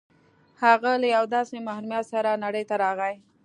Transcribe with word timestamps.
هغه 0.63 0.91
له 1.01 1.07
یوه 1.15 1.27
داسې 1.35 1.55
محرومیت 1.67 2.05
سره 2.13 2.41
نړۍ 2.43 2.63
ته 2.69 2.75
راغی 2.83 3.15